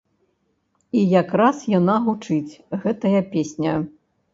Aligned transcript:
І 1.01 1.03
якраз 1.21 1.57
яна 1.75 1.95
гучыць, 2.09 2.59
гэтая 2.83 3.19
песня! 3.33 3.81